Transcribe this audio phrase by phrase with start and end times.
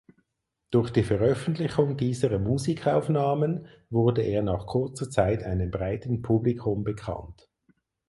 [0.71, 7.47] Durch die Veröffentlichung dieser Musikaufnahmen wurde er nach kurzer Zeit einem breiten Publikum bekannt.